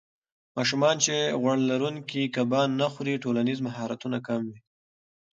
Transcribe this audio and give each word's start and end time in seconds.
ماشومان 0.57 0.95
چې 1.05 1.15
غوړ 1.41 1.57
لرونکي 1.71 2.23
کبان 2.35 2.69
نه 2.81 2.87
خوري، 2.93 3.15
ټولنیز 3.23 3.59
مهارتونه 3.67 4.17
کم 4.27 4.41
وي. 4.51 4.59